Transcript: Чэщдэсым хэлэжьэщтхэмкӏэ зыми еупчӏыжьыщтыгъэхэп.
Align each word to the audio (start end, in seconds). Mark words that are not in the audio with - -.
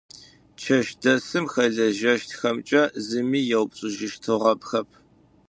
Чэщдэсым 0.61 1.45
хэлэжьэщтхэмкӏэ 1.53 2.81
зыми 3.07 3.39
еупчӏыжьыщтыгъэхэп. 3.55 4.89